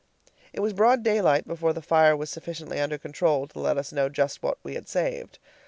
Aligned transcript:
It 0.51 0.61
was 0.61 0.73
broad 0.73 1.03
daylight 1.03 1.47
before 1.47 1.73
the 1.73 1.79
fire 1.83 2.17
was 2.17 2.31
sufficiently 2.31 2.79
under 2.79 2.97
control 2.97 3.45
to 3.45 3.59
let 3.59 3.77
us 3.77 3.93
know 3.93 4.09
just 4.09 4.41
what 4.41 4.57
we 4.63 4.73
had 4.73 4.89
saved. 4.89 5.37